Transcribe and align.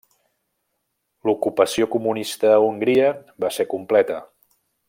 L'ocupació 1.29 1.89
comunista 1.97 2.51
a 2.55 2.57
Hongria 2.71 3.15
va 3.45 3.55
ser 3.59 3.71
completa. 3.75 4.23